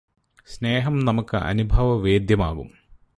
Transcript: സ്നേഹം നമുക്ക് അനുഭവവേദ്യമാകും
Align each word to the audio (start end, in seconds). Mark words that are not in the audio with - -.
സ്നേഹം 0.47 0.95
നമുക്ക് 0.99 1.37
അനുഭവവേദ്യമാകും 1.37 2.69